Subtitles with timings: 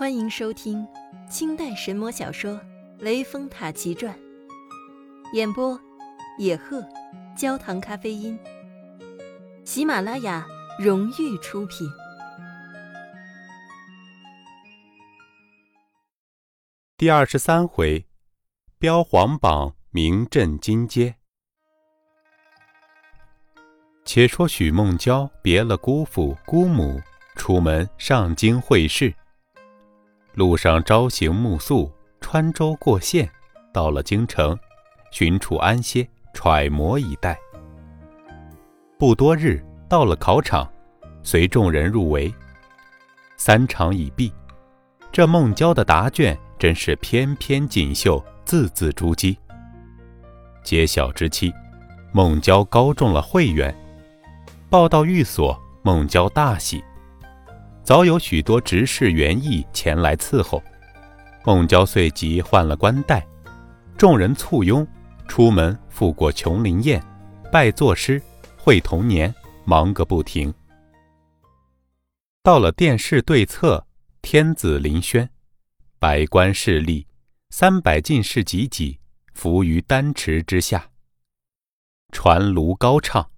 [0.00, 0.88] 欢迎收听
[1.28, 2.52] 清代神魔小说
[3.00, 4.14] 《雷峰塔奇传》，
[5.34, 5.78] 演播：
[6.38, 6.82] 野鹤，
[7.36, 8.38] 焦糖咖啡因，
[9.62, 10.46] 喜马拉雅
[10.78, 11.86] 荣誉出品。
[16.96, 18.06] 第二十三回，
[18.78, 21.16] 标皇榜名震金阶。
[24.06, 26.98] 且说许梦娇别了姑父姑母，
[27.36, 29.14] 出门上京会试。
[30.34, 33.28] 路上朝行暮宿，穿州过县，
[33.72, 34.56] 到了京城，
[35.10, 37.36] 寻处安歇，揣摩以待。
[38.98, 40.70] 不多日，到了考场，
[41.22, 42.32] 随众人入围。
[43.36, 44.32] 三场已毕，
[45.10, 49.36] 这孟郊的答卷真是篇篇锦绣，字字珠玑。
[50.62, 51.52] 揭晓之期，
[52.12, 53.74] 孟郊高中了会员。
[54.68, 56.84] 报到寓所，孟郊大喜。
[57.90, 60.62] 早有许多执事员役前来伺候，
[61.44, 63.26] 孟郊遂即换了冠带，
[63.98, 64.86] 众人簇拥
[65.26, 67.04] 出门，赴过琼林宴，
[67.50, 68.22] 拜作诗，
[68.56, 70.54] 会童年，忙个不停。
[72.44, 73.84] 到了殿试对策，
[74.22, 75.28] 天子临轩，
[75.98, 77.08] 百官侍立，
[77.48, 79.00] 三百进士济济，
[79.34, 80.90] 伏于丹池之下，
[82.12, 83.32] 传炉高唱。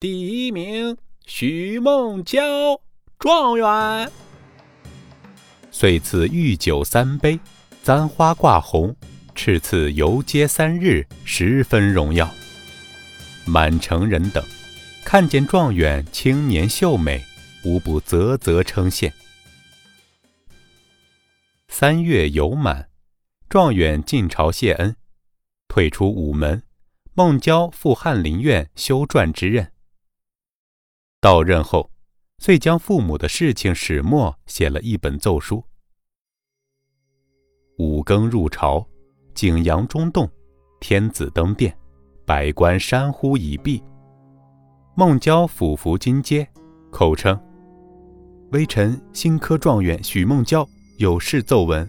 [0.00, 2.80] 第一名，许梦娇，
[3.18, 4.12] 状元。
[5.72, 7.38] 遂赐御酒三杯，
[7.82, 8.94] 簪花挂红，
[9.34, 12.30] 敕赐游街三日，十分荣耀。
[13.44, 14.44] 满城人等
[15.04, 17.24] 看见状元青年秀美，
[17.64, 19.12] 无不啧啧称羡。
[21.68, 22.88] 三月游满，
[23.48, 24.94] 状元进朝谢恩，
[25.66, 26.62] 退出午门，
[27.14, 29.72] 孟郊赴翰林院修撰之任。
[31.20, 31.90] 到任后，
[32.38, 35.62] 遂将父母的事情始末写了一本奏书。
[37.78, 38.86] 五更入朝，
[39.34, 40.28] 景阳中动，
[40.80, 41.76] 天子登殿，
[42.24, 43.82] 百官山呼已毕。
[44.94, 46.48] 孟郊俯伏金阶，
[46.90, 47.38] 口称
[48.50, 50.66] ：“微臣新科状元许孟郊
[50.96, 51.88] 有事奏闻。”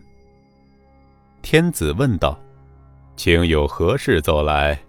[1.42, 2.40] 天子问道
[3.16, 4.80] ：“请有何事奏来？”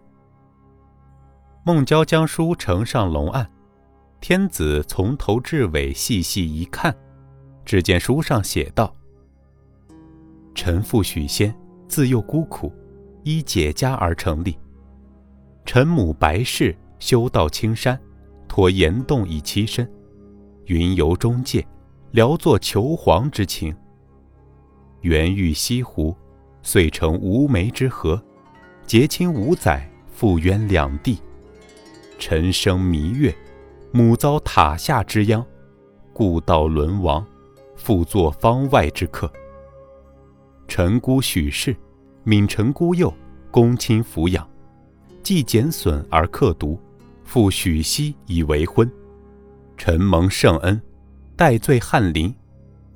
[1.64, 3.50] 孟郊将书呈上龙案。
[4.20, 6.94] 天子从头至尾细细一看，
[7.64, 8.94] 只见书上写道
[10.54, 11.54] ：“臣父许仙，
[11.88, 12.70] 自幼孤苦，
[13.24, 14.58] 依解家而成立。
[15.64, 17.98] 臣母白氏修道青山，
[18.46, 19.90] 托岩洞以栖身，
[20.66, 21.66] 云游中界，
[22.10, 23.74] 聊作求凰之情。
[25.00, 26.14] 缘遇西湖，
[26.62, 28.22] 遂成无眉之河，
[28.84, 31.18] 结亲五载，复渊两地。
[32.18, 33.34] 臣生弥月。”
[33.92, 35.44] 母遭塔下之殃，
[36.12, 37.26] 故道沦亡，
[37.74, 39.30] 复作方外之客。
[40.68, 41.74] 臣姑许氏，
[42.22, 43.12] 敏臣孤幼，
[43.50, 44.48] 公亲抚养，
[45.24, 46.80] 既减损而克毒，
[47.24, 48.88] 复许熙以为婚。
[49.76, 50.80] 臣蒙圣恩，
[51.34, 52.32] 戴罪翰林，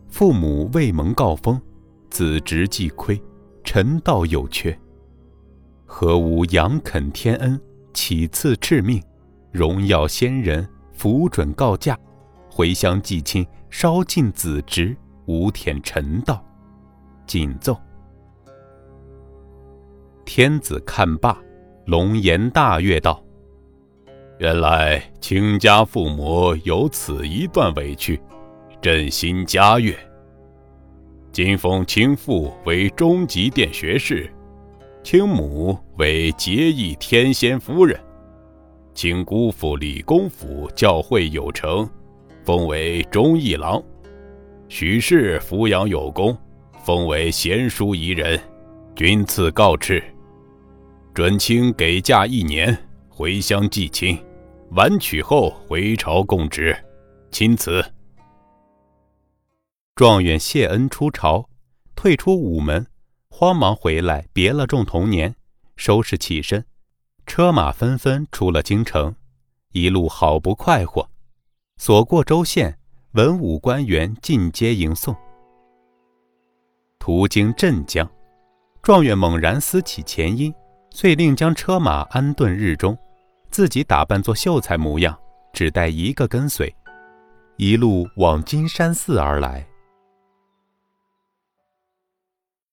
[0.07, 1.61] 父母未蒙告封，
[2.09, 3.21] 子侄既亏，
[3.65, 4.79] 臣道有缺。
[5.87, 7.61] 何无仰恳天恩，
[7.93, 9.03] 启赐敕命，
[9.51, 10.69] 荣耀先人？
[10.95, 11.99] 符准告假，
[12.51, 14.97] 回乡祭亲，稍尽子职，
[15.27, 16.43] 无舔臣道。
[17.27, 17.79] 谨奏。
[20.25, 21.37] 天子看罢，
[21.85, 23.23] 龙颜大悦道
[24.39, 28.21] ：“原来卿家父母有此一段委屈，
[28.81, 29.95] 朕心嘉悦。
[31.33, 34.33] 今封卿父为中极殿学士，
[35.03, 37.99] 卿母为节义天仙夫人。”
[38.95, 41.89] 请姑父李公甫教诲有成，
[42.45, 43.83] 封为忠义郎；
[44.69, 46.37] 许氏抚养有功，
[46.85, 48.41] 封为贤淑宜人。
[48.95, 50.01] 君赐告敕，
[51.13, 52.77] 准卿给假一年，
[53.09, 54.17] 回乡祭亲，
[54.71, 56.77] 完娶后回朝供职。
[57.33, 57.85] 钦此。
[59.97, 61.49] 状元谢恩出朝，
[61.97, 62.87] 退出午门，
[63.29, 65.35] 慌忙回来别了众童年，
[65.75, 66.65] 收拾起身。
[67.27, 69.15] 车马纷纷出了京城，
[69.73, 71.09] 一路好不快活。
[71.77, 72.79] 所过州县，
[73.13, 75.15] 文武官员尽皆迎送。
[76.99, 78.09] 途经镇江，
[78.83, 80.55] 状元猛然思起前因，
[80.91, 82.97] 遂令将车马安顿日中，
[83.51, 85.19] 自己打扮作秀才模样，
[85.53, 86.73] 只带一个跟随，
[87.57, 89.67] 一路往金山寺而来。